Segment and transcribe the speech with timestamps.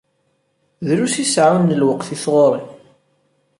[0.87, 2.63] Drus i seɛɛuɣ n lweqt i tɣuri.